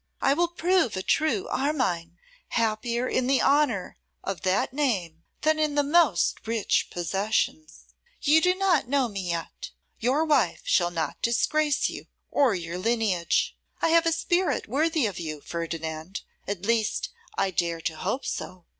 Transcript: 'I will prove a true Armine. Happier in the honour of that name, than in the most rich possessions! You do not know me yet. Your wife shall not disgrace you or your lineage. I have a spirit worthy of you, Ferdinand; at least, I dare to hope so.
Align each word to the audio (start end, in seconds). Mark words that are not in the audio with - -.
'I 0.19 0.33
will 0.33 0.47
prove 0.47 0.97
a 0.97 1.03
true 1.03 1.47
Armine. 1.49 2.17
Happier 2.47 3.07
in 3.07 3.27
the 3.27 3.39
honour 3.39 3.97
of 4.23 4.41
that 4.41 4.73
name, 4.73 5.21
than 5.41 5.59
in 5.59 5.75
the 5.75 5.83
most 5.83 6.47
rich 6.47 6.87
possessions! 6.89 7.83
You 8.19 8.41
do 8.41 8.55
not 8.55 8.87
know 8.87 9.07
me 9.07 9.29
yet. 9.29 9.69
Your 9.99 10.25
wife 10.25 10.61
shall 10.63 10.89
not 10.89 11.21
disgrace 11.21 11.87
you 11.87 12.07
or 12.31 12.55
your 12.55 12.79
lineage. 12.79 13.55
I 13.79 13.89
have 13.89 14.07
a 14.07 14.11
spirit 14.11 14.67
worthy 14.67 15.05
of 15.05 15.19
you, 15.19 15.39
Ferdinand; 15.39 16.21
at 16.47 16.65
least, 16.65 17.09
I 17.37 17.51
dare 17.51 17.81
to 17.81 17.95
hope 17.97 18.25
so. 18.25 18.65